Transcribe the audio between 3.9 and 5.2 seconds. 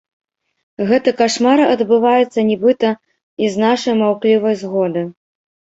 маўклівай згоды.